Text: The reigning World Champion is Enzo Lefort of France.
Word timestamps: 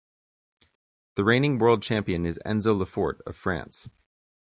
The 1.13 1.23
reigning 1.23 1.59
World 1.59 1.83
Champion 1.83 2.25
is 2.25 2.39
Enzo 2.43 2.75
Lefort 2.75 3.21
of 3.27 3.35
France. 3.35 3.87